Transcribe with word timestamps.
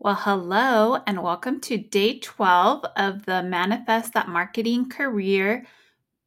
Well, 0.00 0.14
hello, 0.14 1.02
and 1.08 1.24
welcome 1.24 1.60
to 1.62 1.76
day 1.76 2.20
12 2.20 2.84
of 2.96 3.26
the 3.26 3.42
Manifest 3.42 4.12
That 4.12 4.28
Marketing 4.28 4.88
Career, 4.88 5.66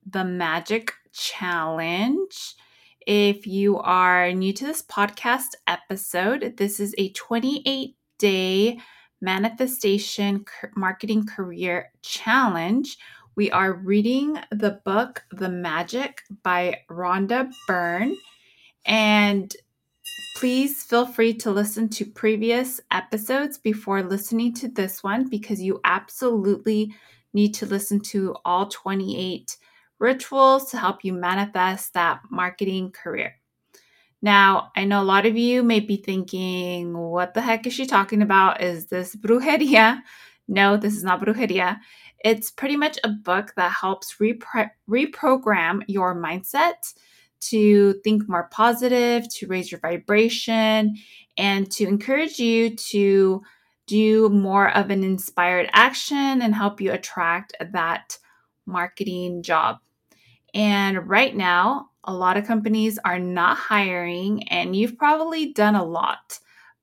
the 0.06 0.26
Magic 0.26 0.92
Challenge. 1.14 2.56
If 3.08 3.48
you 3.48 3.78
are 3.78 4.34
new 4.34 4.52
to 4.52 4.66
this 4.66 4.82
podcast 4.82 5.52
episode, 5.68 6.56
this 6.58 6.82
is 6.82 6.94
a 6.98 7.14
28 7.14 7.96
day 8.18 8.78
manifestation 9.22 10.44
marketing 10.76 11.26
career 11.26 11.94
challenge. 12.02 12.98
We 13.38 13.52
are 13.52 13.72
reading 13.72 14.38
the 14.52 14.82
book 14.84 15.24
The 15.32 15.48
Magic 15.48 16.24
by 16.44 16.82
Rhonda 16.90 17.50
Byrne. 17.68 18.18
And 18.86 19.56
Please 20.34 20.84
feel 20.84 21.06
free 21.06 21.34
to 21.36 21.52
listen 21.52 21.88
to 21.90 22.06
previous 22.06 22.82
episodes 22.90 23.58
before 23.58 24.02
listening 24.02 24.54
to 24.56 24.68
this 24.68 25.04
one 25.04 25.30
because 25.30 25.62
you 25.62 25.80
absolutely 25.84 26.94
need 27.34 27.54
to 27.54 27.66
listen 27.66 28.00
to 28.00 28.36
all 28.44 28.68
28 28.68 29.58
rituals 30.00 30.72
to 30.72 30.78
help 30.78 31.04
you 31.04 31.14
manifest 31.14 31.94
that 31.94 32.22
marketing 32.32 32.92
career. 32.92 33.36
Now, 34.22 34.72
I 34.76 34.86
know 34.86 35.02
a 35.02 35.04
lot 35.04 35.26
of 35.26 35.38
you 35.38 35.64
may 35.64 35.80
be 35.80 35.98
thinking, 35.98 36.98
what 36.98 37.34
the 37.34 37.42
heck 37.42 37.66
is 37.66 37.74
she 37.74 37.86
talking 37.86 38.22
about? 38.22 38.62
Is 38.62 38.88
this 38.88 39.16
brujeria? 39.16 40.02
No, 40.48 40.78
this 40.78 40.96
is 40.96 41.04
not 41.04 41.22
brujeria. 41.22 41.80
It's 42.24 42.52
pretty 42.52 42.78
much 42.78 43.00
a 43.04 43.10
book 43.10 43.54
that 43.58 43.72
helps 43.72 44.16
repro- 44.18 44.70
reprogram 44.90 45.82
your 45.88 46.16
mindset 46.16 46.94
to 47.42 47.94
think 48.04 48.28
more 48.30 48.50
positive, 48.52 49.28
to 49.36 49.48
raise 49.48 49.72
your 49.72 49.80
vibration, 49.80 50.96
and 51.38 51.72
to 51.72 51.88
encourage 51.88 52.40
you 52.40 52.76
to 52.76 53.42
do 53.88 54.30
more 54.30 54.70
of 54.76 54.90
an 54.90 55.04
inspired 55.04 55.70
action 55.74 56.42
and 56.42 56.56
help 56.56 56.80
you 56.80 56.92
attract 56.92 57.54
that 57.74 58.18
marketing 58.66 59.44
job. 59.44 59.80
And 60.54 61.08
right 61.08 61.36
now, 61.36 61.90
a 62.04 62.14
lot 62.14 62.38
of 62.38 62.46
companies 62.46 62.98
are 63.06 63.20
not 63.20 63.58
hiring, 63.58 64.48
and 64.50 64.76
you've 64.76 64.98
probably 64.98 65.54
done 65.54 65.76
a 65.76 65.84
lot 65.84 66.40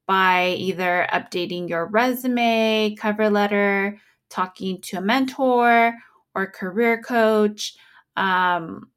by 0.06 0.54
either 0.58 1.06
updating 1.12 1.68
your 1.68 1.86
resume, 1.86 2.96
cover 2.98 3.28
letter, 3.28 3.98
talking 4.30 4.80
to 4.80 4.98
a 4.98 5.02
mentor 5.02 5.94
or 6.34 6.46
career 6.46 7.02
coach, 7.02 7.76
um, 8.16 8.90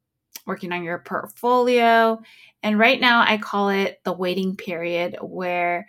working 0.46 0.72
on 0.72 0.82
your 0.82 0.98
portfolio. 0.98 2.20
And 2.62 2.78
right 2.78 3.00
now, 3.00 3.24
I 3.26 3.38
call 3.38 3.68
it 3.68 4.00
the 4.04 4.12
waiting 4.12 4.56
period 4.56 5.16
where 5.20 5.86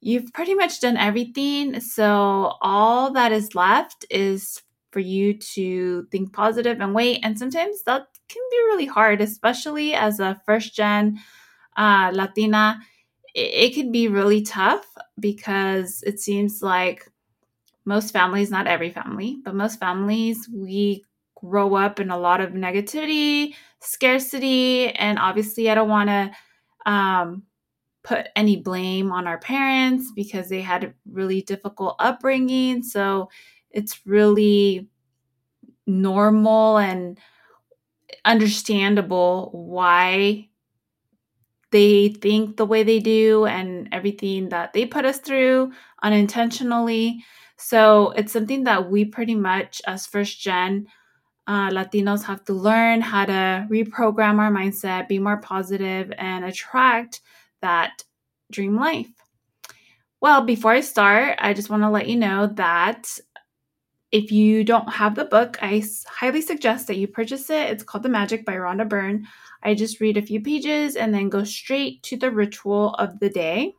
you've 0.00 0.32
pretty 0.32 0.54
much 0.54 0.80
done 0.80 0.96
everything. 0.96 1.80
So 1.80 2.54
all 2.60 3.12
that 3.12 3.32
is 3.32 3.54
left 3.54 4.04
is 4.10 4.62
for 4.90 5.00
you 5.00 5.34
to 5.38 6.06
think 6.10 6.32
positive 6.32 6.80
and 6.80 6.94
wait. 6.94 7.20
And 7.22 7.38
sometimes 7.38 7.82
that 7.84 8.06
can 8.28 8.42
be 8.50 8.56
really 8.66 8.86
hard, 8.86 9.20
especially 9.20 9.94
as 9.94 10.20
a 10.20 10.40
first 10.44 10.74
gen 10.74 11.18
uh, 11.76 12.10
Latina. 12.12 12.80
It, 13.34 13.70
it 13.70 13.74
can 13.74 13.92
be 13.92 14.08
really 14.08 14.42
tough 14.42 14.86
because 15.18 16.02
it 16.06 16.20
seems 16.20 16.62
like 16.62 17.08
most 17.84 18.12
families, 18.12 18.50
not 18.50 18.66
every 18.66 18.90
family, 18.90 19.38
but 19.44 19.54
most 19.54 19.80
families, 19.80 20.48
we 20.52 21.04
grow 21.34 21.74
up 21.74 21.98
in 21.98 22.10
a 22.10 22.18
lot 22.18 22.40
of 22.40 22.50
negativity, 22.50 23.54
scarcity, 23.82 24.88
and 24.90 25.18
obviously, 25.18 25.70
I 25.70 25.74
don't 25.74 25.88
want 25.88 26.08
to 26.08 26.90
um, 26.90 27.42
put 28.02 28.28
any 28.36 28.56
blame 28.56 29.12
on 29.12 29.26
our 29.26 29.38
parents 29.38 30.12
because 30.14 30.48
they 30.48 30.62
had 30.62 30.84
a 30.84 30.94
really 31.10 31.42
difficult 31.42 31.96
upbringing. 31.98 32.82
So 32.82 33.28
it's 33.70 34.06
really 34.06 34.88
normal 35.86 36.78
and 36.78 37.18
understandable 38.24 39.50
why 39.52 40.48
they 41.70 42.08
think 42.08 42.56
the 42.56 42.66
way 42.66 42.82
they 42.82 43.00
do 43.00 43.46
and 43.46 43.88
everything 43.92 44.50
that 44.50 44.72
they 44.72 44.84
put 44.84 45.04
us 45.04 45.18
through 45.18 45.72
unintentionally. 46.02 47.24
So 47.56 48.10
it's 48.10 48.32
something 48.32 48.64
that 48.64 48.90
we 48.90 49.06
pretty 49.06 49.34
much, 49.34 49.80
as 49.86 50.06
first 50.06 50.40
gen, 50.40 50.86
uh, 51.46 51.70
Latinos 51.70 52.22
have 52.24 52.44
to 52.44 52.52
learn 52.52 53.00
how 53.00 53.24
to 53.24 53.66
reprogram 53.70 54.38
our 54.38 54.50
mindset, 54.50 55.08
be 55.08 55.18
more 55.18 55.38
positive, 55.38 56.12
and 56.18 56.44
attract 56.44 57.20
that 57.60 58.04
dream 58.50 58.76
life. 58.76 59.10
Well, 60.20 60.44
before 60.44 60.72
I 60.72 60.80
start, 60.80 61.36
I 61.40 61.52
just 61.52 61.68
want 61.68 61.82
to 61.82 61.90
let 61.90 62.08
you 62.08 62.16
know 62.16 62.46
that 62.54 63.18
if 64.12 64.30
you 64.30 64.62
don't 64.62 64.88
have 64.92 65.14
the 65.14 65.24
book, 65.24 65.58
I 65.62 65.82
highly 66.06 66.42
suggest 66.42 66.86
that 66.86 66.98
you 66.98 67.08
purchase 67.08 67.48
it. 67.50 67.70
It's 67.70 67.82
called 67.82 68.04
The 68.04 68.08
Magic 68.08 68.44
by 68.44 68.54
Rhonda 68.54 68.88
Byrne. 68.88 69.26
I 69.62 69.74
just 69.74 70.00
read 70.00 70.16
a 70.16 70.22
few 70.22 70.40
pages 70.40 70.96
and 70.96 71.12
then 71.12 71.28
go 71.28 71.44
straight 71.44 72.02
to 72.04 72.16
the 72.16 72.30
ritual 72.30 72.94
of 72.94 73.18
the 73.20 73.30
day. 73.30 73.74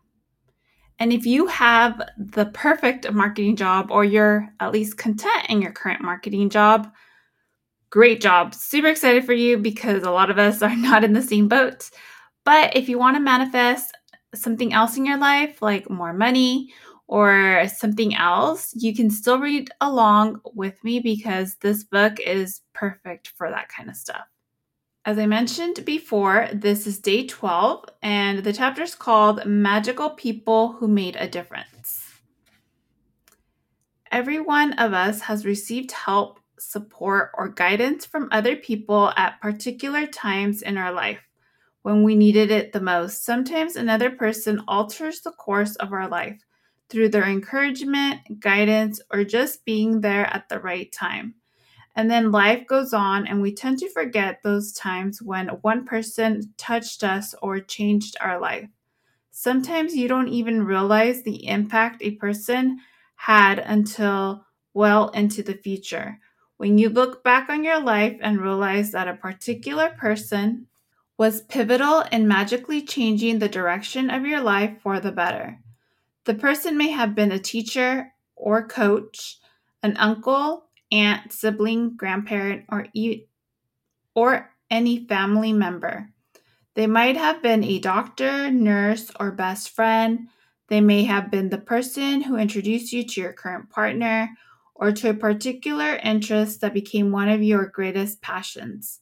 And 1.00 1.14
if 1.14 1.26
you 1.26 1.48
have 1.48 2.02
the 2.18 2.48
perfect 2.48 3.12
marketing 3.12 3.56
job 3.56 3.92
or 3.92 4.04
you're 4.04 4.50
at 4.60 4.72
least 4.72 4.98
content 4.98 5.46
in 5.50 5.62
your 5.62 5.72
current 5.72 6.02
marketing 6.02 6.50
job, 6.50 6.92
Great 7.94 8.22
job. 8.22 8.56
Super 8.56 8.88
excited 8.88 9.24
for 9.24 9.34
you 9.34 9.56
because 9.56 10.02
a 10.02 10.10
lot 10.10 10.32
of 10.32 10.40
us 10.40 10.64
are 10.64 10.76
not 10.76 11.04
in 11.04 11.14
the 11.14 11.22
same 11.22 11.48
boat. 11.48 11.92
But 12.44 12.76
if 12.76 12.90
you 12.90 12.98
want 12.98 13.18
to 13.18 13.22
manifest 13.22 13.96
something 14.34 14.74
else 14.74 14.98
in 14.98 15.06
your 15.06 15.20
life, 15.20 15.62
like 15.62 15.92
more 15.92 16.12
money 16.12 16.74
or 17.06 17.68
something 17.68 18.16
else, 18.16 18.74
you 18.76 18.96
can 18.96 19.12
still 19.12 19.38
read 19.38 19.70
along 19.80 20.42
with 20.56 20.84
me 20.84 21.02
because 21.02 21.58
this 21.58 21.84
book 21.84 22.20
is 22.20 22.62
perfect 22.74 23.28
for 23.38 23.52
that 23.52 23.70
kind 23.70 23.92
of 23.92 23.96
stuff. 23.96 24.26
As 25.06 25.20
I 25.20 25.28
mentioned 25.28 25.86
before, 25.86 26.50
this 26.52 26.88
is 26.88 26.98
day 26.98 27.28
12, 27.28 27.86
and 28.02 28.40
the 28.40 28.54
chapter 28.54 28.82
is 28.82 28.96
called 28.96 29.46
Magical 29.46 30.10
People 30.10 30.72
Who 30.72 30.88
Made 30.88 31.16
a 31.20 31.28
Difference. 31.28 32.10
Every 34.12 34.40
one 34.40 34.74
of 34.80 34.94
us 34.94 35.22
has 35.22 35.46
received 35.46 35.92
help 35.92 36.40
support, 36.64 37.32
or 37.36 37.50
guidance 37.50 38.06
from 38.06 38.30
other 38.32 38.56
people 38.56 39.12
at 39.16 39.42
particular 39.42 40.08
times 40.08 40.62
in 40.62 40.78
our 40.78 40.92
life 40.92 41.20
when 41.84 42.04
we 42.04 42.16
needed 42.16 42.52
it 42.52 42.72
the 42.72 42.82
most. 42.82 43.26
Sometimes 43.26 43.76
another 43.76 44.10
person 44.10 44.62
alters 44.68 45.22
the 45.22 45.32
course 45.32 45.76
of 45.78 45.94
our 45.94 46.08
life 46.08 46.42
through 46.90 47.10
their 47.10 47.26
encouragement, 47.26 48.40
guidance, 48.40 49.02
or 49.12 49.24
just 49.24 49.66
being 49.66 50.02
there 50.02 50.26
at 50.26 50.50
the 50.50 50.60
right 50.60 50.92
time. 50.92 51.36
And 51.96 52.10
then 52.10 52.32
life 52.32 52.66
goes 52.68 52.94
on, 52.94 53.28
and 53.28 53.42
we 53.42 53.54
tend 53.54 53.80
to 53.80 53.90
forget 53.90 54.42
those 54.44 54.74
times 54.74 55.22
when 55.22 55.48
one 55.62 55.86
person 55.86 56.54
touched 56.58 57.04
us 57.04 57.36
or 57.42 57.60
changed 57.60 58.18
our 58.20 58.40
life. 58.40 58.68
Sometimes 59.32 59.96
you 59.96 60.08
don't 60.08 60.30
even 60.30 60.66
realize 60.66 61.24
the 61.24 61.48
impact 61.48 62.02
a 62.02 62.12
person 62.12 62.80
had 63.16 63.60
until 63.60 64.46
well 64.74 65.10
into 65.10 65.44
the 65.44 65.56
future. 65.56 66.20
When 66.58 66.78
you 66.78 66.90
look 66.90 67.24
back 67.24 67.50
on 67.50 67.64
your 67.64 67.80
life 67.80 68.18
and 68.22 68.40
realize 68.40 68.92
that 68.92 69.08
a 69.08 69.16
particular 69.16 69.90
person 69.90 70.68
was 71.18 71.42
pivotal 71.42 72.02
in 72.12 72.28
magically 72.28 72.82
changing 72.82 73.40
the 73.40 73.50
direction 73.50 74.10
of 74.10 74.26
your 74.26 74.42
life 74.42 74.82
for 74.82 75.00
the 75.00 75.12
better. 75.12 75.60
The 76.26 76.34
person 76.34 76.78
may 76.78 76.90
have 76.90 77.16
been 77.16 77.32
a 77.32 77.40
teacher 77.40 78.14
or 78.36 78.68
coach, 78.68 79.40
an 79.82 79.98
uncle, 79.98 80.66
aunt, 80.92 81.32
sibling, 81.34 81.96
grandparent, 81.98 82.66
or 82.70 82.88
e- 82.94 83.26
or 84.16 84.52
any 84.70 85.06
family 85.08 85.54
member. 85.54 86.10
They 86.76 86.88
might 86.88 87.18
have 87.18 87.42
been 87.42 87.64
a 87.64 87.80
doctor, 87.80 88.52
nurse, 88.52 89.12
or 89.20 89.32
best 89.32 89.70
friend. 89.70 90.28
They 90.70 90.82
may 90.82 91.04
have 91.04 91.30
been 91.30 91.50
the 91.50 91.58
person 91.60 92.22
who 92.22 92.38
introduced 92.38 92.94
you 92.94 93.04
to 93.04 93.22
your 93.22 93.34
current 93.34 93.70
partner 93.70 94.30
or 94.76 94.92
to 94.92 95.10
a 95.10 95.14
particular 95.14 95.96
interest 96.04 96.62
that 96.62 96.74
became 96.74 97.12
one 97.12 97.30
of 97.30 97.44
your 97.44 97.68
greatest 97.68 98.22
passions. 98.22 99.00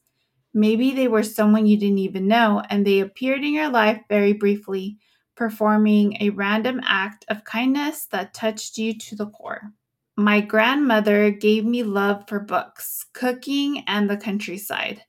Maybe 0.54 0.92
they 0.92 1.08
were 1.08 1.24
someone 1.24 1.66
you 1.66 1.78
didn't 1.78 2.00
even 2.00 2.28
know 2.28 2.62
and 2.70 2.86
they 2.86 3.00
appeared 3.00 3.44
in 3.44 3.54
your 3.54 3.70
life 3.70 4.02
very 4.10 4.34
briefly, 4.34 4.98
performing 5.36 6.18
a 6.20 6.30
random 6.32 6.82
act 6.84 7.26
of 7.30 7.46
kindness 7.46 8.06
that 8.08 8.34
touched 8.34 8.78
you 8.78 8.98
to 8.98 9.16
the 9.16 9.28
core. 9.28 9.72
My 10.18 10.42
grandmother 10.42 11.32
gave 11.32 11.66
me 11.66 11.84
love 11.84 12.28
for 12.28 12.40
books, 12.40 13.06
cooking, 13.14 13.84
and 13.88 14.10
the 14.10 14.18
countryside. 14.18 15.04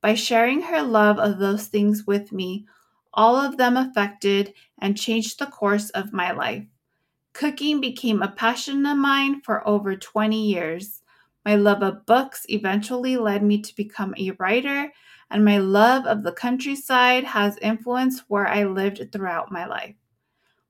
By 0.00 0.14
sharing 0.14 0.62
her 0.62 0.82
love 0.82 1.18
of 1.18 1.38
those 1.38 1.66
things 1.66 2.06
with 2.06 2.32
me, 2.32 2.66
all 3.12 3.36
of 3.36 3.58
them 3.58 3.76
affected 3.76 4.54
and 4.78 4.96
changed 4.96 5.38
the 5.38 5.46
course 5.46 5.90
of 5.90 6.12
my 6.12 6.32
life. 6.32 6.66
Cooking 7.36 7.82
became 7.82 8.22
a 8.22 8.32
passion 8.32 8.86
of 8.86 8.96
mine 8.96 9.42
for 9.42 9.68
over 9.68 9.94
20 9.94 10.42
years. 10.42 11.02
My 11.44 11.54
love 11.54 11.82
of 11.82 12.06
books 12.06 12.46
eventually 12.48 13.18
led 13.18 13.42
me 13.42 13.60
to 13.60 13.76
become 13.76 14.14
a 14.16 14.30
writer, 14.38 14.90
and 15.30 15.44
my 15.44 15.58
love 15.58 16.06
of 16.06 16.22
the 16.22 16.32
countryside 16.32 17.24
has 17.24 17.58
influenced 17.58 18.24
where 18.28 18.48
I 18.48 18.64
lived 18.64 19.12
throughout 19.12 19.52
my 19.52 19.66
life. 19.66 19.96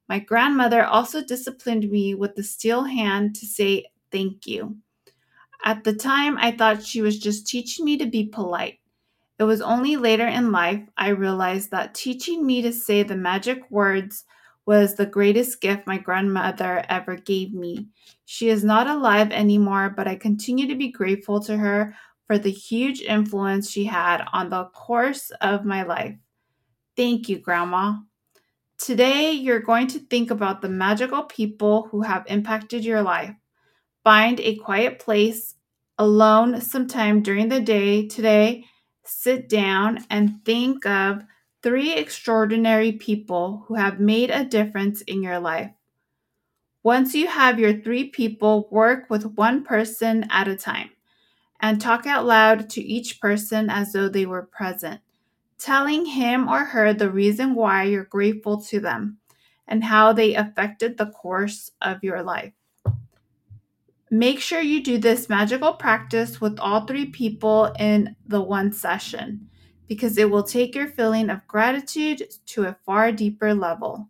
My 0.09 0.19
grandmother 0.19 0.85
also 0.85 1.23
disciplined 1.23 1.89
me 1.89 2.17
with 2.17 2.35
the 2.35 2.43
steel 2.43 2.83
hand 2.83 3.37
to 3.37 3.47
say 3.47 3.85
thank 4.11 4.49
you. 4.49 4.79
At 5.65 5.85
the 5.85 5.95
time, 5.95 6.37
I 6.37 6.51
thought 6.51 6.83
she 6.83 7.01
was 7.01 7.17
just 7.17 7.47
teaching 7.47 7.85
me 7.85 7.97
to 7.99 8.07
be 8.07 8.25
polite. 8.27 8.81
It 9.39 9.45
was 9.45 9.61
only 9.61 9.97
later 9.97 10.27
in 10.27 10.51
life 10.51 10.83
I 10.97 11.11
realized 11.11 11.71
that 11.71 11.95
teaching 11.95 12.45
me 12.45 12.61
to 12.63 12.73
say 12.73 13.05
the 13.05 13.17
magic 13.17 13.71
words 13.71 14.25
was 14.67 14.95
the 14.95 15.07
greatest 15.07 15.61
gift 15.61 15.87
my 15.87 15.97
grandmother 15.97 16.85
ever 16.89 17.17
gave 17.17 17.55
me. 17.55 17.87
She 18.25 18.49
is 18.49 18.65
not 18.65 18.89
alive 18.89 19.31
anymore, 19.31 19.95
but 19.97 20.09
I 20.09 20.17
continue 20.17 20.67
to 20.67 20.75
be 20.75 20.91
grateful 20.91 21.41
to 21.43 21.57
her 21.57 21.95
for 22.27 22.39
the 22.39 22.51
huge 22.51 23.01
influence 23.01 23.71
she 23.71 23.85
had 23.85 24.25
on 24.33 24.51
the 24.51 24.65
course 24.67 25.31
of 25.41 25.65
my 25.65 25.85
life. 25.85 26.17
Thank 26.97 27.29
you, 27.29 27.39
Grandma. 27.39 28.01
Today, 28.79 29.33
you're 29.33 29.61
going 29.61 29.87
to 29.89 30.01
think 30.01 30.31
about 30.31 30.61
the 30.61 30.69
magical 30.69 31.23
people 31.23 31.89
who 31.91 32.03
have 32.03 32.27
impacted 32.27 32.85
your 32.85 33.03
life. 33.03 33.35
Find 34.05 34.41
a 34.41 34.57
quiet 34.57 34.99
place 34.99 35.55
alone 35.99 36.61
sometime 36.61 37.23
during 37.23 37.49
the 37.49 37.61
day 37.61 38.07
today. 38.07 38.65
Sit 39.05 39.49
down 39.49 40.05
and 40.11 40.45
think 40.45 40.85
of 40.85 41.23
three 41.63 41.95
extraordinary 41.95 42.93
people 42.93 43.65
who 43.67 43.75
have 43.75 44.01
made 44.01 44.31
a 44.31 44.45
difference 44.45 45.01
in 45.03 45.23
your 45.23 45.39
life. 45.39 45.71
Once 46.83 47.15
you 47.15 47.27
have 47.27 47.59
your 47.59 47.81
three 47.81 48.09
people, 48.09 48.69
work 48.71 49.11
with 49.11 49.35
one 49.37 49.65
person 49.65 50.25
at 50.31 50.47
a 50.47 50.57
time 50.57 50.91
and 51.61 51.81
talk 51.81 52.07
out 52.07 52.25
loud 52.25 52.71
to 52.71 52.81
each 52.81 53.21
person 53.21 53.69
as 53.69 53.93
though 53.93 54.09
they 54.09 54.27
were 54.27 54.43
present, 54.43 55.01
telling 55.59 56.07
him 56.07 56.49
or 56.49 56.65
her 56.65 56.93
the 56.93 57.11
reason 57.11 57.55
why 57.55 57.83
you're 57.83 58.05
grateful 58.05 58.61
to 58.61 58.79
them 58.79 59.19
and 59.67 59.83
how 59.83 60.13
they 60.13 60.35
affected 60.35 60.97
the 60.97 61.07
course 61.07 61.73
of 61.83 62.05
your 62.05 62.23
life. 62.23 62.53
Make 64.11 64.39
sure 64.39 64.61
you 64.61 64.81
do 64.81 64.99
this 64.99 65.29
magical 65.29 65.73
practice 65.73 66.41
with 66.41 66.61
all 66.61 66.87
three 66.87 67.07
people 67.07 67.75
in 67.81 68.15
the 68.29 68.41
one 68.41 68.73
session 68.73 69.49
because 69.89 70.19
it 70.19 70.31
will 70.31 70.43
take 70.43 70.75
your 70.75 70.89
feeling 70.89 71.31
of 71.31 71.47
gratitude 71.47 72.23
to 72.47 72.65
a 72.65 72.77
far 72.85 73.13
deeper 73.13 73.55
level. 73.55 74.09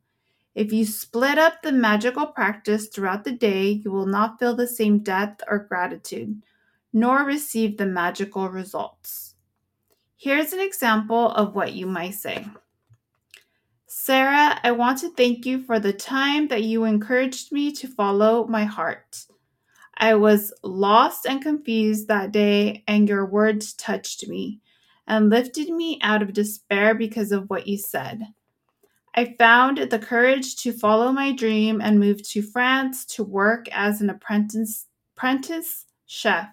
If 0.55 0.73
you 0.73 0.87
split 0.87 1.39
up 1.39 1.61
the 1.63 1.73
magical 1.73 2.27
practice 2.27 2.89
throughout 2.89 3.25
the 3.25 3.33
day, 3.33 3.83
you 3.85 3.91
will 3.91 4.07
not 4.07 4.39
feel 4.39 4.57
the 4.57 4.67
same 4.67 5.01
depth 5.01 5.43
or 5.47 5.59
gratitude, 5.59 6.43
nor 6.93 7.25
receive 7.25 7.77
the 7.77 7.85
magical 7.85 8.49
results. 8.49 9.35
Here's 10.17 10.55
an 10.55 10.61
example 10.61 11.31
of 11.33 11.55
what 11.55 11.75
you 11.75 11.87
might 11.87 12.15
say 12.15 12.47
Sarah, 13.87 14.59
I 14.63 14.73
want 14.73 14.99
to 15.01 15.11
thank 15.11 15.45
you 15.45 15.63
for 15.63 15.79
the 15.79 15.93
time 15.93 16.49
that 16.49 16.63
you 16.63 16.85
encouraged 16.85 17.53
me 17.53 17.71
to 17.73 17.89
follow 17.89 18.47
my 18.47 18.65
heart. 18.65 19.27
I 19.99 20.15
was 20.15 20.53
lost 20.63 21.27
and 21.27 21.43
confused 21.43 22.09
that 22.09 22.33
day, 22.33 22.83
and 22.89 23.09
your 23.09 23.27
words 23.27 23.75
touched 23.75 24.27
me 24.27 24.61
and 25.07 25.31
lifted 25.31 25.69
me 25.71 25.99
out 26.03 26.23
of 26.23 26.33
despair 26.33 26.95
because 26.95 27.33
of 27.33 27.49
what 27.49 27.67
you 27.67 27.79
said. 27.79 28.23
I 29.15 29.35
found 29.39 29.79
the 29.79 29.99
courage 29.99 30.57
to 30.57 30.73
follow 30.73 31.11
my 31.11 31.33
dream 31.33 31.81
and 31.81 31.99
move 31.99 32.23
to 32.29 32.43
France 32.43 33.07
to 33.07 33.25
work 33.25 33.67
as 33.73 34.01
an 34.03 34.11
apprentice, 34.11 34.87
apprentice 35.17 35.87
chef. 36.07 36.49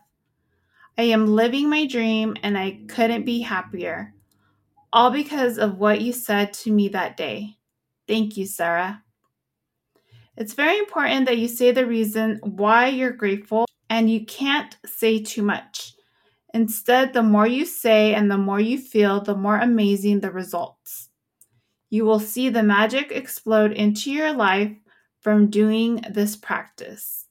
I 0.98 1.04
am 1.04 1.28
living 1.28 1.70
my 1.70 1.86
dream 1.86 2.36
and 2.42 2.58
I 2.58 2.82
couldn't 2.88 3.26
be 3.26 3.42
happier. 3.42 4.14
All 4.94 5.10
because 5.10 5.58
of 5.58 5.78
what 5.78 6.02
you 6.02 6.14
said 6.14 6.54
to 6.54 6.72
me 6.72 6.88
that 6.90 7.18
day. 7.18 7.58
Thank 8.08 8.38
you, 8.38 8.46
Sarah. 8.46 9.04
It's 10.38 10.54
very 10.54 10.78
important 10.80 11.26
that 11.26 11.38
you 11.38 11.48
say 11.48 11.72
the 11.72 11.86
reason 11.86 12.40
why 12.44 12.88
you're 12.88 13.12
grateful 13.12 13.66
and 13.90 14.10
you 14.10 14.26
can't 14.26 14.78
say 14.86 15.22
too 15.22 15.44
much. 15.44 15.94
Instead, 16.54 17.14
the 17.14 17.24
more 17.24 17.48
you 17.48 17.66
say 17.66 18.14
and 18.14 18.30
the 18.30 18.38
more 18.38 18.60
you 18.60 18.78
feel, 18.78 19.22
the 19.22 19.36
more 19.36 19.58
amazing 19.58 20.20
the 20.20 20.32
results. 20.32 21.10
You 21.90 22.06
will 22.06 22.20
see 22.20 22.50
the 22.50 22.64
magic 22.64 23.12
explode 23.12 23.72
into 23.72 24.12
your 24.12 24.34
life 24.34 24.72
from 25.20 25.50
doing 25.50 26.04
this 26.10 26.36
practice. 26.36 27.28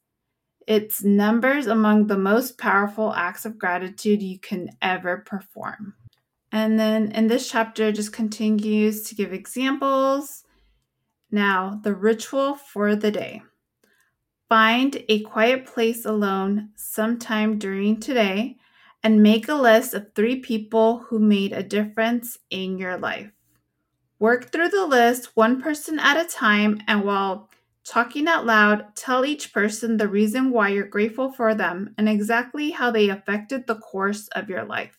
It's 0.67 1.03
numbers 1.03 1.67
among 1.67 2.07
the 2.07 2.19
most 2.19 2.59
powerful 2.59 3.13
acts 3.13 3.45
of 3.45 3.59
gratitude 3.59 4.23
you 4.23 4.39
can 4.39 4.71
ever 4.81 5.19
perform. 5.19 5.95
And 6.51 6.79
then 6.79 7.13
in 7.13 7.29
this 7.29 7.51
chapter, 7.51 7.93
just 7.93 8.13
continues 8.13 9.03
to 9.05 9.15
give 9.15 9.33
examples. 9.33 10.45
Now, 11.31 11.81
the 11.83 11.95
ritual 11.95 12.55
for 12.55 12.95
the 12.95 13.11
day. 13.11 13.43
Find 14.49 15.03
a 15.09 15.21
quiet 15.23 15.67
place 15.67 16.05
alone 16.05 16.71
sometime 16.77 17.59
during 17.59 17.99
today 18.01 18.59
and 19.03 19.23
make 19.23 19.49
a 19.49 19.55
list 19.55 19.95
of 19.95 20.15
three 20.15 20.37
people 20.37 20.99
who 20.99 21.19
made 21.19 21.53
a 21.53 21.63
difference 21.63 22.39
in 22.51 22.79
your 22.79 22.97
life. 22.97 23.31
Work 24.19 24.53
through 24.53 24.69
the 24.69 24.87
list 24.87 25.37
one 25.37 25.61
person 25.61 25.99
at 25.99 26.25
a 26.25 26.29
time, 26.29 26.81
and 26.87 27.05
while 27.05 27.51
talking 27.85 28.29
out 28.29 28.47
loud, 28.47 28.95
tell 28.95 29.25
each 29.25 29.53
person 29.53 29.97
the 29.97 30.09
reason 30.09 30.51
why 30.51 30.69
you're 30.69 30.87
grateful 30.87 31.33
for 31.33 31.55
them 31.55 31.95
and 31.99 32.09
exactly 32.09 32.71
how 32.71 32.91
they 32.91 33.09
affected 33.09 33.67
the 33.67 33.75
course 33.75 34.29
of 34.29 34.49
your 34.49 34.65
life. 34.65 34.99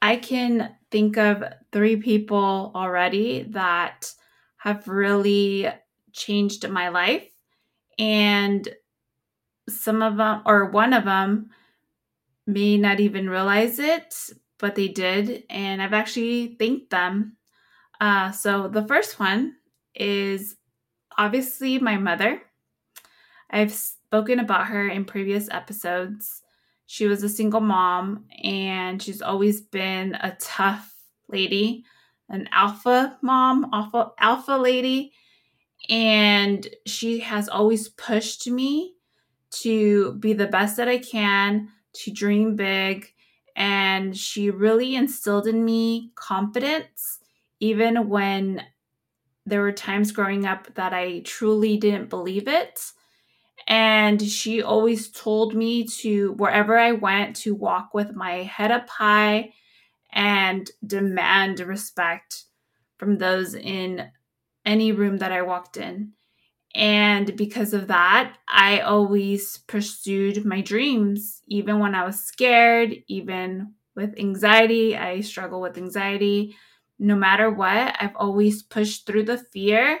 I 0.00 0.16
can 0.16 0.74
think 0.90 1.18
of 1.18 1.44
three 1.72 1.96
people 1.96 2.72
already 2.74 3.42
that 3.50 4.10
have 4.56 4.88
really 4.88 5.68
changed 6.12 6.68
my 6.68 6.88
life 6.88 7.28
and 7.98 8.66
some 9.68 10.02
of 10.02 10.16
them 10.16 10.42
or 10.46 10.70
one 10.70 10.92
of 10.92 11.04
them 11.04 11.50
may 12.48 12.78
not 12.78 12.98
even 12.98 13.28
realize 13.28 13.78
it 13.78 14.14
but 14.58 14.74
they 14.74 14.88
did 14.88 15.44
and 15.50 15.80
i've 15.82 15.92
actually 15.92 16.56
thanked 16.58 16.90
them. 16.90 17.36
Uh, 18.00 18.30
so 18.30 18.68
the 18.68 18.86
first 18.86 19.20
one 19.20 19.54
is 19.94 20.56
obviously 21.16 21.78
my 21.80 21.96
mother. 21.96 22.40
I've 23.50 23.72
spoken 23.72 24.38
about 24.38 24.68
her 24.68 24.88
in 24.88 25.04
previous 25.04 25.48
episodes. 25.50 26.42
She 26.86 27.06
was 27.06 27.22
a 27.22 27.28
single 27.28 27.60
mom 27.60 28.26
and 28.42 29.02
she's 29.02 29.20
always 29.20 29.60
been 29.60 30.14
a 30.14 30.36
tough 30.40 30.94
lady 31.28 31.84
an 32.30 32.48
alpha 32.52 33.18
mom 33.22 33.68
alpha 33.72 34.12
alpha 34.18 34.56
lady 34.56 35.12
and 35.88 36.66
she 36.86 37.20
has 37.20 37.48
always 37.48 37.88
pushed 37.88 38.46
me 38.48 38.94
to 39.50 40.12
be 40.14 40.32
the 40.32 40.46
best 40.46 40.76
that 40.76 40.88
I 40.88 40.98
can, 40.98 41.68
to 42.04 42.12
dream 42.12 42.56
big. 42.56 43.12
And 43.56 44.16
she 44.16 44.50
really 44.50 44.94
instilled 44.94 45.46
in 45.46 45.64
me 45.64 46.12
confidence, 46.14 47.18
even 47.60 48.08
when 48.08 48.62
there 49.46 49.62
were 49.62 49.72
times 49.72 50.12
growing 50.12 50.46
up 50.46 50.74
that 50.74 50.92
I 50.92 51.20
truly 51.20 51.76
didn't 51.76 52.10
believe 52.10 52.46
it. 52.46 52.80
And 53.66 54.22
she 54.22 54.62
always 54.62 55.10
told 55.10 55.54
me 55.54 55.84
to, 55.84 56.32
wherever 56.32 56.78
I 56.78 56.92
went, 56.92 57.36
to 57.36 57.54
walk 57.54 57.94
with 57.94 58.14
my 58.14 58.42
head 58.44 58.70
up 58.70 58.88
high 58.88 59.52
and 60.12 60.70
demand 60.86 61.60
respect 61.60 62.44
from 62.96 63.18
those 63.18 63.54
in 63.54 64.10
any 64.64 64.92
room 64.92 65.18
that 65.18 65.32
I 65.32 65.42
walked 65.42 65.76
in. 65.76 66.12
And 66.78 67.36
because 67.36 67.74
of 67.74 67.88
that, 67.88 68.38
I 68.48 68.80
always 68.80 69.58
pursued 69.58 70.44
my 70.46 70.62
dreams, 70.62 71.42
even 71.48 71.80
when 71.80 71.96
I 71.96 72.06
was 72.06 72.24
scared, 72.24 72.94
even 73.08 73.74
with 73.96 74.18
anxiety. 74.18 74.96
I 74.96 75.22
struggle 75.22 75.60
with 75.60 75.76
anxiety. 75.76 76.56
No 77.00 77.16
matter 77.16 77.50
what, 77.50 77.96
I've 78.00 78.16
always 78.16 78.62
pushed 78.62 79.06
through 79.06 79.24
the 79.24 79.38
fear 79.38 80.00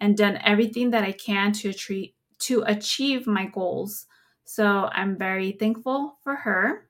and 0.00 0.16
done 0.16 0.38
everything 0.42 0.92
that 0.92 1.04
I 1.04 1.12
can 1.12 1.52
to 1.54 1.70
achieve, 1.70 2.12
to 2.40 2.64
achieve 2.66 3.26
my 3.26 3.46
goals. 3.46 4.06
So 4.46 4.88
I'm 4.92 5.18
very 5.18 5.52
thankful 5.52 6.18
for 6.24 6.36
her. 6.36 6.88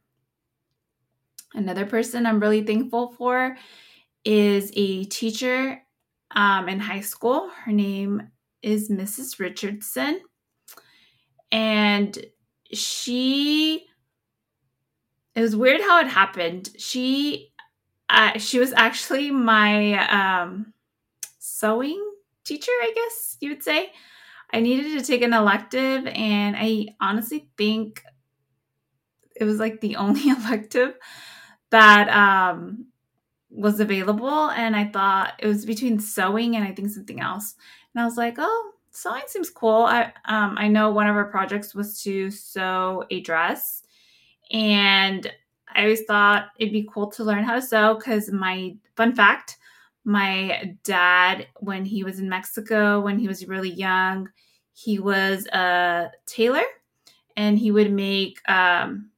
Another 1.55 1.87
person 1.87 2.27
I'm 2.27 2.41
really 2.41 2.65
thankful 2.65 3.13
for 3.13 3.57
is 4.25 4.73
a 4.77 5.05
teacher 5.05 5.83
um, 6.33 6.69
in 6.69 6.81
high 6.81 7.03
school. 7.03 7.51
Her 7.65 7.73
name 7.73 8.31
is 8.65 8.91
Mrs. 8.91 9.39
Richardson. 9.39 10.21
And 11.53 12.19
she, 12.73 13.87
it 15.35 15.41
was 15.41 15.55
weird 15.55 15.81
how 15.81 16.01
it 16.01 16.09
happened. 16.09 16.71
She, 16.79 17.53
uh, 18.09 18.39
she 18.39 18.59
was 18.59 18.73
actually 18.73 19.31
my 19.31 20.09
um, 20.09 20.73
sewing 21.39 22.03
teacher, 22.45 22.73
I 22.73 22.93
guess 22.95 23.37
you 23.41 23.51
would 23.51 23.63
say. 23.63 23.93
I 24.53 24.61
needed 24.61 24.99
to 24.99 25.05
take 25.05 25.23
an 25.23 25.33
elective, 25.33 26.07
and 26.07 26.55
I 26.57 26.95
honestly 27.01 27.49
think 27.57 28.03
it 29.35 29.45
was 29.45 29.59
like 29.59 29.81
the 29.81 29.97
only 30.05 30.29
elective 30.29 30.95
that 31.71 32.09
um, 32.09 32.87
was 33.51 33.81
available 33.81 34.51
and 34.51 34.77
I 34.77 34.85
thought 34.87 35.35
it 35.39 35.47
was 35.47 35.65
between 35.65 35.99
sewing 35.99 36.57
and 36.57 36.65
I 36.65 36.73
think 36.73 36.91
something 36.91 37.21
else. 37.21 37.55
And 37.95 38.03
I 38.03 38.05
was 38.05 38.17
like, 38.17 38.37
oh, 38.39 38.71
sewing 38.91 39.23
seems 39.27 39.51
cool. 39.51 39.83
I 39.85 40.13
um, 40.25 40.57
I 40.59 40.69
know 40.69 40.91
one 40.91 41.07
of 41.09 41.17
our 41.17 41.27
projects 41.27 41.75
was 41.75 42.03
to 42.03 42.31
sew 42.31 43.05
a 43.11 43.21
dress, 43.21 43.83
and 44.51 45.31
I 45.75 45.83
always 45.83 46.03
thought 46.05 46.49
it'd 46.59 46.73
be 46.73 46.89
cool 46.93 47.11
to 47.13 47.25
learn 47.25 47.45
how 47.45 47.55
to 47.55 47.63
sew 47.63 47.95
because 47.95 48.31
my 48.31 48.77
fun 48.97 49.15
fact, 49.15 49.59
my 50.05 50.77
dad 50.85 51.47
when 51.61 51.85
he 51.85 52.05
was 52.05 52.19
in 52.19 52.29
Mexico 52.29 53.01
when 53.01 53.19
he 53.19 53.29
was 53.29 53.49
really 53.49 53.71
young, 53.71 54.29
he 54.73 54.99
was 54.99 55.47
a 55.49 56.11
tailor, 56.27 56.65
and 57.37 57.59
he 57.59 57.71
would 57.71 57.93
make 57.93 58.41
um, 58.49 59.11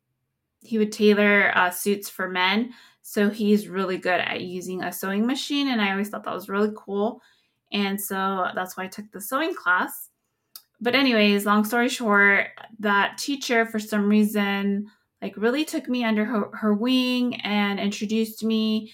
he 0.61 0.79
would 0.79 0.93
tailor 0.93 1.53
uh, 1.57 1.71
suits 1.71 2.09
for 2.09 2.29
men. 2.29 2.73
So 3.03 3.31
he's 3.31 3.69
really 3.69 3.99
good 3.99 4.21
at 4.21 4.41
using 4.41 4.83
a 4.83 4.93
sewing 4.93 5.27
machine, 5.27 5.69
and 5.69 5.81
I 5.81 5.93
always 5.93 6.09
thought 6.09 6.25
that 6.25 6.35
was 6.35 6.49
really 6.49 6.73
cool. 6.77 7.23
And 7.73 8.01
so 8.01 8.49
that's 8.55 8.77
why 8.77 8.85
I 8.85 8.89
took 8.89 9.11
the 9.13 9.21
sewing 9.21 9.55
class. 9.55 10.11
But 10.81 10.95
anyways, 10.95 11.47
long 11.47 11.65
story 11.65 11.89
short, 11.89 12.49
that 12.81 13.19
teacher 13.19 13.67
for 13.67 13.79
some 13.79 14.09
reason 14.09 14.87
like 15.23 15.37
really 15.37 15.65
took 15.65 15.89
me 15.89 16.05
under 16.05 16.25
her, 16.25 16.51
her 16.53 16.75
wing 16.75 17.41
and 17.41 17.81
introduced 17.81 18.45
me 18.45 18.93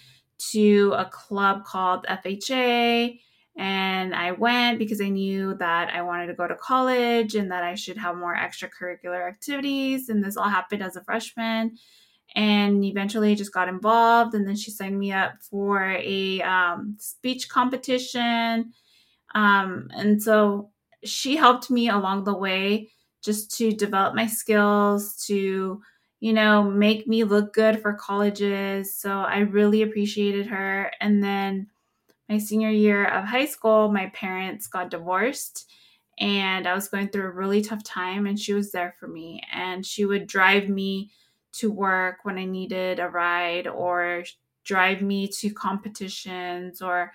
to 0.53 0.95
a 0.97 1.05
club 1.05 1.65
called 1.65 2.07
FHA 2.07 3.19
and 3.57 4.15
I 4.15 4.33
went 4.33 4.79
because 4.79 5.01
I 5.01 5.09
knew 5.09 5.55
that 5.55 5.93
I 5.93 6.03
wanted 6.03 6.29
to 6.29 6.35
go 6.35 6.49
to 6.49 6.55
college 6.55 7.35
and 7.35 7.51
that 7.51 7.63
I 7.63 7.75
should 7.75 7.99
have 7.99 8.17
more 8.17 8.35
extracurricular 8.35 9.29
activities. 9.29 10.09
And 10.09 10.25
this 10.25 10.37
all 10.37 10.49
happened 10.49 10.83
as 10.83 10.97
a 10.97 11.05
freshman 11.05 11.77
and 12.35 12.85
eventually 12.85 13.35
just 13.35 13.53
got 13.53 13.69
involved 13.69 14.35
and 14.35 14.47
then 14.47 14.57
she 14.57 14.71
signed 14.71 14.99
me 14.99 15.13
up 15.13 15.35
for 15.51 15.93
a 15.99 16.41
um, 16.43 16.97
speech 16.99 17.49
competition. 17.49 18.73
Um, 19.35 19.89
and 19.95 20.23
so 20.23 20.71
she 21.05 21.37
helped 21.37 21.71
me 21.71 21.89
along 21.89 22.25
the 22.25 22.37
way 22.37 22.91
just 23.23 23.57
to 23.59 23.73
develop 23.73 24.15
my 24.15 24.27
skills 24.27 25.17
to 25.27 25.81
you 26.21 26.33
know 26.33 26.63
make 26.65 27.07
me 27.07 27.25
look 27.25 27.53
good 27.53 27.81
for 27.81 27.93
colleges. 27.95 28.95
So 28.95 29.11
i 29.21 29.41
really 29.41 29.83
appreciated 29.83 30.47
her. 30.47 30.93
And 31.01 31.23
then 31.23 31.69
my 32.29 32.39
senior 32.39 32.71
year 32.71 33.05
of 33.07 33.25
high 33.25 33.47
school 33.47 33.91
my 33.93 34.07
parents 34.09 34.67
got 34.67 34.91
divorced 34.91 35.67
and 36.19 36.67
i 36.69 36.75
was 36.75 36.89
going 36.89 37.09
through 37.09 37.25
a 37.27 37.31
really 37.31 37.63
tough 37.63 37.83
time 37.85 38.27
and 38.27 38.39
she 38.39 38.53
was 38.55 38.73
there 38.73 38.95
for 38.99 39.09
me. 39.09 39.43
And 39.53 39.85
she 39.85 40.05
would 40.05 40.27
drive 40.27 40.69
me 40.69 41.11
to 41.53 41.71
work 41.71 42.19
when 42.25 42.39
I 42.39 42.45
needed 42.45 42.99
a 42.99 43.09
ride 43.09 43.67
or 43.67 44.25
drive 44.65 45.03
me 45.03 45.29
to 45.29 45.51
competitions 45.51 46.83
or 46.83 47.13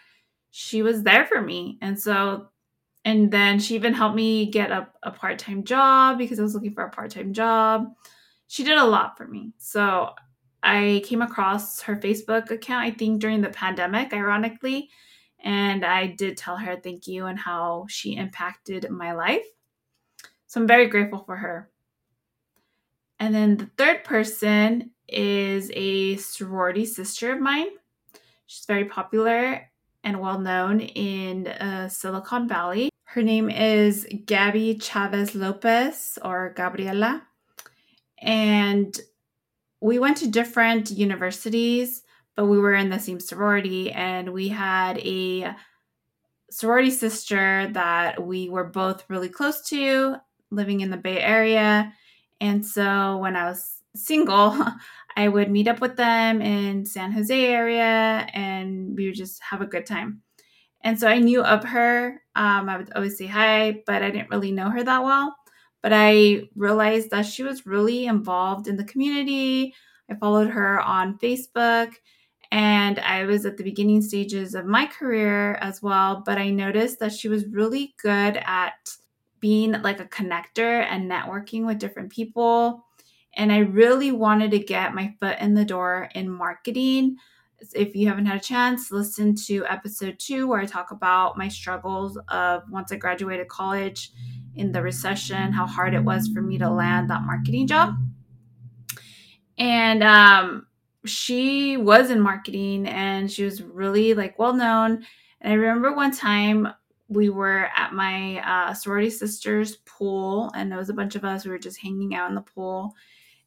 she 0.52 0.82
was 0.82 1.04
there 1.04 1.26
for 1.26 1.42
me. 1.42 1.78
And 1.82 2.00
so 2.00 2.50
and 3.06 3.32
then 3.32 3.58
she 3.58 3.76
even 3.76 3.94
helped 3.94 4.18
me 4.18 4.48
get 4.48 4.70
a, 4.70 4.88
a 5.02 5.12
part-time 5.12 5.64
job 5.64 6.18
because 6.18 6.40
I 6.40 6.44
was 6.44 6.54
looking 6.54 6.74
for 6.74 6.84
a 6.84 6.90
part-time 6.90 7.32
job. 7.32 7.88
She 8.48 8.66
did 8.66 8.78
a 8.78 8.84
lot 8.84 9.16
for 9.18 9.26
me. 9.26 9.54
So 9.58 10.10
I 10.62 11.02
came 11.06 11.22
across 11.22 11.82
her 11.84 11.96
Facebook 11.96 12.52
account, 12.52 12.86
I 12.86 12.92
think 12.92 13.22
during 13.22 13.40
the 13.40 13.50
pandemic, 13.50 14.12
ironically, 14.12 14.90
and 15.40 15.86
I 15.86 16.08
did 16.08 16.36
tell 16.36 16.58
her 16.58 16.76
thank 16.76 17.08
you 17.08 17.28
and 17.28 17.40
how 17.40 17.86
she 17.88 18.18
impacted 18.18 18.90
my 18.90 19.14
life. 19.14 19.46
So 20.48 20.60
I'm 20.60 20.68
very 20.68 20.88
grateful 20.88 21.24
for 21.26 21.38
her. 21.38 21.70
And 23.20 23.34
then 23.34 23.58
the 23.58 23.70
third 23.78 24.04
person 24.04 24.92
is 25.08 25.72
a 25.74 26.18
sorority 26.18 26.86
sister 26.86 27.34
of 27.34 27.40
mine. 27.40 27.70
She's 28.46 28.66
very 28.66 28.86
popular 28.86 29.70
and 30.04 30.20
well 30.20 30.40
known 30.40 30.80
in 30.80 31.48
uh, 31.48 31.90
Silicon 31.90 32.48
Valley. 32.48 32.90
Her 33.04 33.24
name 33.24 33.50
is 33.50 34.08
Gabby 34.26 34.78
Chavez 34.78 35.34
Lopez 35.34 36.20
or 36.24 36.54
Gabriela. 36.56 37.24
And 38.22 38.98
we 39.82 40.00
went 40.00 40.18
to 40.18 40.30
different 40.30 40.92
universities, 40.92 42.04
but 42.36 42.46
we 42.46 42.60
were 42.60 42.74
in 42.74 42.90
the 42.90 43.00
same 43.00 43.20
sorority 43.20 43.92
and 43.92 44.34
we 44.34 44.50
had 44.50 44.98
a 45.00 45.56
sorority 46.50 46.92
sister 46.92 47.70
that 47.74 48.24
we 48.24 48.50
were 48.50 48.64
both 48.64 49.04
really 49.10 49.30
close 49.30 49.62
to 49.70 50.16
living 50.52 50.82
in 50.82 50.90
the 50.90 50.98
Bay 50.98 51.20
Area 51.20 51.94
and 52.40 52.66
so 52.66 53.18
when 53.18 53.36
I 53.36 53.46
was 53.46 53.82
single, 53.96 54.56
I 55.16 55.28
would 55.28 55.50
meet 55.50 55.68
up 55.68 55.82
with 55.82 55.96
them 55.98 56.42
in 56.42 56.86
San 56.86 57.12
Jose 57.12 57.46
area 57.46 58.28
and 58.34 58.96
we 58.96 59.08
would 59.08 59.16
just 59.16 59.42
have 59.42 59.62
a 59.62 59.66
good 59.66 59.86
time. 59.86 60.22
And 60.82 61.00
so 61.00 61.08
I 61.08 61.18
knew 61.18 61.44
of 61.44 61.64
her. 61.64 62.22
Um, 62.36 62.70
I 62.70 62.78
would 62.78 62.94
always 62.94 63.18
say 63.18 63.26
hi, 63.26 63.82
but 63.88 64.04
I 64.04 64.12
didn't 64.12 64.30
really 64.30 64.52
know 64.52 64.70
her 64.70 64.84
that 64.84 65.04
well. 65.04 65.36
But 65.82 65.92
I 65.94 66.44
realized 66.56 67.10
that 67.10 67.26
she 67.26 67.44
was 67.44 67.66
really 67.66 68.06
involved 68.06 68.68
in 68.68 68.78
the 68.78 68.84
community. 68.84 69.74
I 70.10 70.16
followed 70.16 70.50
her 70.50 70.80
on 70.82 71.18
Facebook 71.18 71.94
and 72.52 73.00
I 73.00 73.26
was 73.26 73.46
at 73.46 73.58
the 73.58 73.64
beginning 73.64 74.02
stages 74.02 74.56
of 74.56 74.66
my 74.66 74.86
career 74.86 75.56
as 75.56 75.82
well. 75.82 76.24
But 76.26 76.38
I 76.38 76.52
noticed 76.52 77.00
that 77.00 77.12
she 77.12 77.28
was 77.28 77.46
really 77.48 77.96
good 78.02 78.38
at 78.46 78.76
being 79.40 79.74
like 79.82 80.00
a 80.00 80.06
connector 80.06 80.84
and 80.84 81.10
networking 81.10 81.66
with 81.66 81.80
different 81.80 82.12
people. 82.12 82.86
And 83.36 83.52
I 83.52 83.60
really 83.60 84.12
wanted 84.12 84.52
to 84.52 84.60
get 84.60 84.96
my 84.96 85.14
foot 85.20 85.38
in 85.40 85.54
the 85.54 85.66
door 85.66 86.10
in 86.16 86.30
marketing. 86.30 87.18
If 87.74 87.96
you 87.96 88.08
haven't 88.08 88.26
had 88.26 88.38
a 88.38 88.44
chance, 88.44 88.92
listen 88.92 89.36
to 89.46 89.66
episode 89.68 90.20
two 90.20 90.48
where 90.48 90.60
I 90.60 90.66
talk 90.66 90.92
about 90.92 91.38
my 91.38 91.48
struggles 91.48 92.18
of 92.30 92.64
once 92.70 92.92
I 92.92 92.96
graduated 92.96 93.48
college 93.48 94.12
in 94.56 94.72
the 94.72 94.82
recession, 94.82 95.52
how 95.52 95.68
hard 95.68 95.94
it 95.94 96.04
was 96.04 96.28
for 96.28 96.42
me 96.42 96.58
to 96.58 96.70
land 96.70 97.10
that 97.10 97.24
marketing 97.24 97.68
job. 97.68 97.96
And 99.60 100.04
um, 100.04 100.68
she 101.06 101.78
was 101.78 102.10
in 102.10 102.20
marketing 102.20 102.88
and 102.88 103.32
she 103.32 103.44
was 103.44 103.62
really 103.62 104.14
like 104.14 104.38
well 104.38 104.54
known. 104.54 105.06
And 105.42 105.54
I 105.54 105.56
remember 105.56 105.94
one 105.94 106.12
time 106.12 106.68
we 107.10 107.30
were 107.30 107.70
at 107.76 107.94
my 107.94 108.40
uh, 108.40 108.74
sorority 108.74 109.10
sister's 109.10 109.78
pool, 109.86 110.52
and 110.56 110.72
there 110.72 110.80
was 110.80 110.90
a 110.90 110.94
bunch 110.94 111.16
of 111.16 111.24
us. 111.24 111.46
We 111.46 111.52
were 111.52 111.60
just 111.60 111.82
hanging 111.82 112.16
out 112.16 112.30
in 112.30 112.36
the 112.36 112.42
pool, 112.42 112.96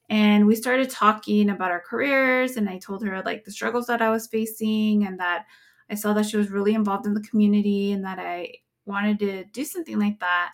and 0.09 0.47
we 0.47 0.57
started 0.57 0.91
talking 0.91 1.51
about 1.51 1.71
our 1.71 1.81
careers. 1.81 2.57
And 2.57 2.69
I 2.69 2.79
told 2.79 3.05
her 3.05 3.23
like 3.23 3.45
the 3.45 3.53
struggles 3.53 3.87
that 3.87 4.03
I 4.03 4.11
was 4.11 4.27
facing, 4.27 5.07
and 5.07 5.19
that 5.21 5.47
I 5.91 5.95
saw 5.95 6.13
that 6.15 6.27
she 6.27 6.37
was 6.37 6.51
really 6.51 6.75
involved 6.75 7.07
in 7.07 7.15
the 7.15 7.21
community, 7.21 7.93
and 7.93 8.05
that 8.05 8.19
I 8.19 8.55
wanted 8.87 9.19
to 9.21 9.45
do 9.45 9.65
something 9.65 9.99
like 9.99 10.21
that. 10.21 10.53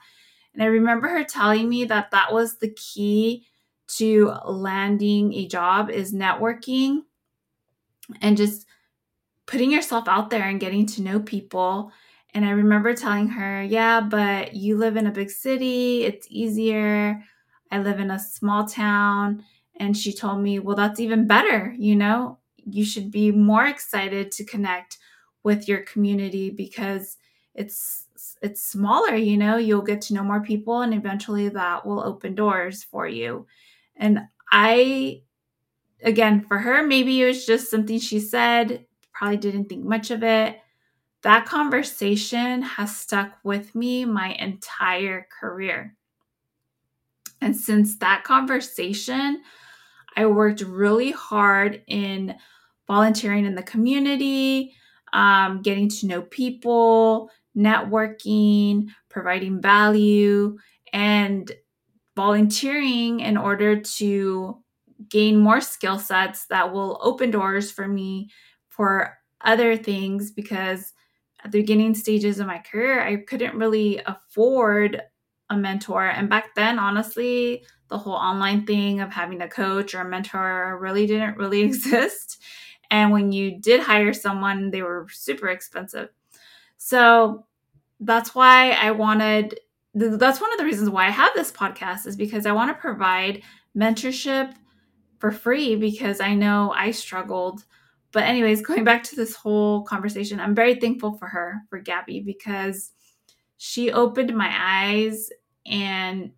And 0.55 0.63
I 0.63 0.67
remember 0.67 1.09
her 1.09 1.25
telling 1.25 1.69
me 1.69 1.85
that 1.85 2.11
that 2.11 2.33
was 2.33 2.57
the 2.57 2.71
key 2.71 3.47
to 3.89 4.33
landing 4.47 5.33
a 5.35 5.47
job 5.47 5.91
is 5.91 6.13
networking 6.13 7.03
and 8.21 8.37
just 8.37 8.67
putting 9.47 9.71
yourself 9.71 10.09
out 10.09 10.31
there 10.31 10.49
and 10.49 10.59
getting 10.59 10.87
to 10.87 11.03
know 11.03 11.21
people 11.21 11.93
and 12.37 12.45
I 12.45 12.51
remember 12.51 12.95
telling 12.95 13.29
her, 13.29 13.63
Yeah, 13.63 14.03
but 14.03 14.55
you 14.55 14.77
live 14.77 14.99
in 14.99 15.07
a 15.07 15.11
big 15.11 15.31
city, 15.31 16.05
it's 16.05 16.27
easier. 16.31 17.25
I 17.71 17.79
live 17.81 17.99
in 17.99 18.11
a 18.11 18.19
small 18.19 18.67
town. 18.67 19.43
And 19.79 19.97
she 19.97 20.13
told 20.13 20.43
me, 20.43 20.59
Well, 20.59 20.77
that's 20.77 21.01
even 21.01 21.27
better. 21.27 21.75
You 21.79 21.97
know, 21.97 22.39
you 22.59 22.85
should 22.85 23.11
be 23.11 23.31
more 23.33 23.65
excited 23.67 24.31
to 24.33 24.45
connect 24.45 24.99
with 25.45 25.67
your 25.67 25.81
community 25.81 26.51
because 26.51 27.17
it's 27.55 28.05
it's 28.43 28.61
smaller 28.63 29.15
you 29.15 29.37
know 29.37 29.57
you'll 29.57 29.81
get 29.81 30.01
to 30.03 30.13
know 30.15 30.23
more 30.23 30.43
people 30.43 30.83
and 30.83 30.93
eventually 30.93 31.49
that 31.49 31.87
will 31.87 32.01
open 32.03 32.35
doors 32.35 32.83
for 32.83 33.07
you 33.09 33.47
and 33.97 34.19
i 34.53 35.23
again 36.03 36.41
for 36.41 36.59
her 36.59 36.83
maybe 36.83 37.23
it 37.23 37.27
was 37.27 37.47
just 37.47 37.71
something 37.71 37.99
she 37.99 38.21
said 38.21 38.85
probably 39.13 39.37
didn't 39.37 39.67
think 39.69 39.85
much 39.85 40.11
of 40.11 40.23
it 40.23 40.59
that 41.27 41.45
conversation 41.45 42.63
has 42.63 42.97
stuck 42.97 43.33
with 43.43 43.75
me 43.75 44.05
my 44.05 44.29
entire 44.39 45.27
career. 45.41 45.97
And 47.41 47.57
since 47.57 47.99
that 47.99 48.23
conversation, 48.23 49.43
I 50.17 50.27
worked 50.27 50.61
really 50.61 51.11
hard 51.11 51.83
in 51.89 52.37
volunteering 52.87 53.45
in 53.45 53.57
the 53.57 53.65
community, 53.65 54.77
um, 55.13 55.63
getting 55.63 55.89
to 55.89 56.07
know 56.07 56.23
people, 56.23 57.29
networking, 57.59 58.91
providing 59.09 59.61
value, 59.61 60.57
and 60.93 61.51
volunteering 62.15 63.19
in 63.19 63.37
order 63.37 63.81
to 63.81 64.63
gain 65.09 65.41
more 65.41 65.61
skill 65.61 65.99
sets 65.99 66.47
that 66.51 66.73
will 66.73 67.01
open 67.03 67.33
doors 67.33 67.73
for 67.73 67.89
me 67.89 68.31
for 68.69 69.19
other 69.41 69.77
things 69.77 70.31
because 70.31 70.93
at 71.47 71.53
the 71.53 71.61
beginning 71.61 71.95
stages 71.95 72.41
of 72.41 72.49
my 72.49 72.59
career, 72.59 73.01
I 73.01 73.19
couldn't 73.19 73.55
really 73.55 74.01
afford 74.05 75.01
a 75.49 75.57
mentor. 75.57 76.05
And 76.05 76.29
back 76.29 76.57
then, 76.57 76.81
honestly, 76.81 77.65
the 77.89 77.99
whole 77.99 78.15
online 78.15 78.67
thing 78.67 79.01
of 79.01 79.13
having 79.13 79.41
a 79.41 79.49
coach 79.49 79.95
or 79.95 80.01
a 80.01 80.09
mentor 80.09 80.77
really 80.81 81.07
didn't 81.07 81.37
really 81.37 81.61
exist. 81.63 82.43
And 82.91 83.13
when 83.13 83.31
you 83.31 83.61
did 83.61 83.81
hire 83.81 84.13
someone, 84.13 84.73
they 84.73 84.83
were 84.83 85.07
super 85.13 85.49
expensive. 85.49 86.09
So 86.79 87.47
that's 88.01 88.35
why 88.35 88.73
I 88.73 88.91
wanted 88.91 89.59
that's 89.95 90.43
one 90.43 90.53
of 90.53 90.59
the 90.59 90.65
reasons 90.65 90.91
why 90.91 91.07
I 91.07 91.11
have 91.11 91.33
this 91.35 91.51
podcast 91.51 92.07
is 92.07 92.17
because 92.17 92.45
I 92.45 92.53
want 92.53 92.71
to 92.71 92.79
provide 92.79 93.43
mentorship 93.75 94.53
for 95.21 95.31
free 95.31 95.77
because 95.77 96.21
I 96.21 96.35
know 96.35 96.75
I 96.77 96.91
struggled. 96.91 97.65
But 98.17 98.25
anyways, 98.25 98.63
going 98.67 98.83
back 98.83 99.03
to 99.05 99.15
this 99.15 99.37
whole 99.37 99.83
conversation, 99.83 100.41
I'm 100.41 100.55
very 100.55 100.77
thankful 100.77 101.19
for 101.19 101.29
her, 101.29 101.61
for 101.69 101.79
Gabby 101.79 102.21
because 102.21 102.93
she 103.59 103.93
opened 103.93 104.35
my 104.35 104.51
eyes 104.51 105.29
and 105.67 106.31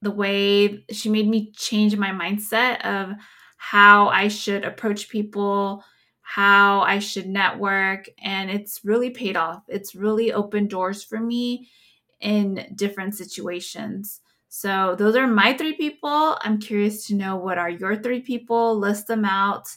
the 0.00 0.12
way 0.12 0.84
she 0.92 1.08
made 1.10 1.26
me 1.26 1.50
change 1.56 1.96
my 1.96 2.10
mindset 2.10 2.82
of 2.82 3.16
how 3.56 4.10
I 4.10 4.28
should 4.28 4.64
approach 4.64 5.08
people, 5.08 5.82
how 6.22 6.82
I 6.82 7.00
should 7.00 7.26
network. 7.26 8.08
And 8.22 8.48
it's 8.48 8.84
really 8.84 9.10
paid 9.10 9.36
off. 9.36 9.64
It's 9.66 9.96
really 9.96 10.32
opened 10.32 10.70
doors 10.70 11.02
for 11.02 11.18
me 11.18 11.68
in 12.20 12.64
different 12.76 13.16
situations. 13.16 14.20
So, 14.50 14.94
those 14.96 15.16
are 15.16 15.26
my 15.26 15.54
three 15.54 15.74
people. 15.74 16.38
I'm 16.42 16.60
curious 16.60 17.08
to 17.08 17.16
know 17.16 17.34
what 17.36 17.58
are 17.58 17.68
your 17.68 17.96
three 17.96 18.20
people. 18.20 18.78
List 18.78 19.08
them 19.08 19.24
out, 19.24 19.68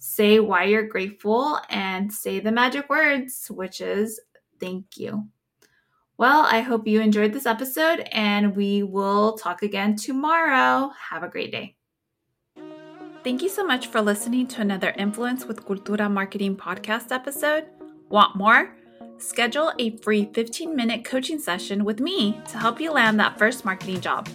say 0.00 0.40
why 0.40 0.64
you're 0.64 0.88
grateful, 0.88 1.60
and 1.68 2.12
say 2.12 2.40
the 2.40 2.50
magic 2.50 2.88
words, 2.88 3.46
which 3.48 3.80
is 3.80 4.20
thank 4.58 4.96
you. 4.96 5.28
Well, 6.16 6.46
I 6.50 6.60
hope 6.60 6.86
you 6.86 7.00
enjoyed 7.00 7.32
this 7.32 7.46
episode, 7.46 8.00
and 8.12 8.56
we 8.56 8.82
will 8.82 9.38
talk 9.38 9.62
again 9.62 9.96
tomorrow. 9.96 10.90
Have 11.10 11.22
a 11.22 11.28
great 11.28 11.52
day. 11.52 11.76
Thank 13.22 13.42
you 13.42 13.48
so 13.48 13.64
much 13.64 13.86
for 13.88 14.00
listening 14.00 14.46
to 14.48 14.62
another 14.62 14.94
Influence 14.96 15.44
with 15.44 15.64
Cultura 15.66 16.10
Marketing 16.10 16.56
podcast 16.56 17.12
episode. 17.12 17.66
Want 18.08 18.34
more? 18.36 18.74
Schedule 19.18 19.72
a 19.78 19.98
free 19.98 20.30
15 20.32 20.74
minute 20.74 21.04
coaching 21.04 21.38
session 21.38 21.84
with 21.84 22.00
me 22.00 22.40
to 22.48 22.58
help 22.58 22.80
you 22.80 22.90
land 22.90 23.20
that 23.20 23.38
first 23.38 23.64
marketing 23.66 24.00
job. 24.00 24.28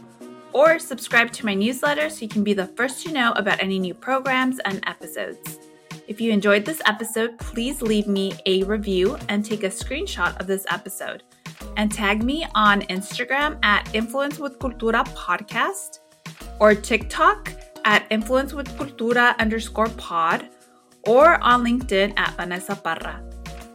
Or 0.55 0.79
subscribe 0.79 1.33
to 1.33 1.45
my 1.45 1.53
newsletter 1.53 2.09
so 2.09 2.21
you 2.21 2.29
can 2.29 2.41
be 2.41 2.53
the 2.53 2.67
first 2.77 3.03
to 3.03 3.11
know 3.11 3.33
about 3.33 3.61
any 3.61 3.77
new 3.77 3.93
programs 3.93 4.57
and 4.59 4.81
episodes. 4.87 5.59
If 6.07 6.21
you 6.21 6.31
enjoyed 6.31 6.63
this 6.63 6.81
episode, 6.85 7.37
please 7.39 7.81
leave 7.81 8.07
me 8.07 8.31
a 8.45 8.63
review 8.63 9.17
and 9.27 9.43
take 9.43 9.63
a 9.63 9.69
screenshot 9.69 10.39
of 10.39 10.47
this 10.47 10.65
episode 10.69 11.23
and 11.75 11.91
tag 11.91 12.23
me 12.23 12.47
on 12.55 12.83
Instagram 12.83 13.59
at 13.65 13.93
Influence 13.93 14.39
with 14.39 14.57
Cultura 14.57 15.05
Podcast 15.09 15.99
or 16.61 16.73
TikTok 16.73 17.51
at 17.83 18.05
Influence 18.09 18.53
with 18.53 18.69
Cultura 18.77 19.37
underscore 19.39 19.89
pod 19.89 20.47
or 21.05 21.33
on 21.43 21.65
LinkedIn 21.65 22.13
at 22.15 22.33
Vanessa 22.37 22.77
Parra. 22.77 23.21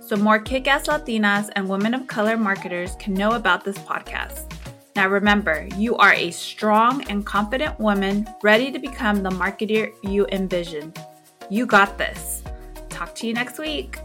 So 0.00 0.16
more 0.16 0.38
kick 0.38 0.66
ass 0.66 0.86
Latinas 0.86 1.50
and 1.56 1.68
women 1.68 1.92
of 1.92 2.06
color 2.06 2.38
marketers 2.38 2.94
can 2.98 3.12
know 3.12 3.32
about 3.32 3.66
this 3.66 3.76
podcast. 3.76 4.49
Now 4.96 5.08
remember, 5.08 5.68
you 5.76 5.96
are 5.96 6.12
a 6.12 6.30
strong 6.30 7.04
and 7.08 7.24
confident 7.24 7.78
woman 7.78 8.28
ready 8.42 8.72
to 8.72 8.78
become 8.78 9.22
the 9.22 9.30
marketer 9.30 9.92
you 10.02 10.26
envision. 10.32 10.92
You 11.48 11.66
got 11.66 11.96
this. 11.96 12.42
Talk 12.88 13.14
to 13.16 13.26
you 13.26 13.32
next 13.32 13.58
week. 13.58 13.98